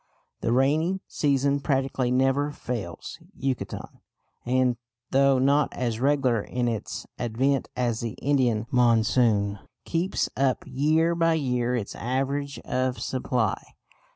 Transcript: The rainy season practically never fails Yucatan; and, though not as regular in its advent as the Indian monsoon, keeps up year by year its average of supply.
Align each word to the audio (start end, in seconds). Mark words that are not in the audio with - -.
The 0.39 0.51
rainy 0.51 0.99
season 1.07 1.59
practically 1.59 2.09
never 2.09 2.49
fails 2.49 3.19
Yucatan; 3.35 3.99
and, 4.47 4.77
though 5.11 5.37
not 5.37 5.71
as 5.75 5.99
regular 5.99 6.41
in 6.41 6.67
its 6.67 7.05
advent 7.19 7.69
as 7.75 7.99
the 7.99 8.13
Indian 8.19 8.65
monsoon, 8.71 9.59
keeps 9.85 10.27
up 10.35 10.63
year 10.65 11.13
by 11.13 11.35
year 11.35 11.75
its 11.75 11.93
average 11.95 12.57
of 12.65 12.97
supply. 12.99 13.63